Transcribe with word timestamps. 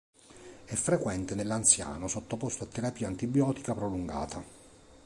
È 0.65 0.73
frequente 0.73 1.35
nell'anziano 1.35 2.07
sottoposto 2.07 2.63
a 2.63 2.67
terapia 2.67 3.05
antibiotica 3.07 3.75
prolungata. 3.75 4.43